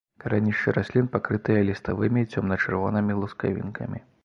Карэнішчы 0.21 0.71
раслін 0.77 1.09
пакрытыя 1.15 1.67
ліставымі 1.69 2.25
цёмна-чырвонымі 2.35 3.21
лускавінкамі. 3.23 3.99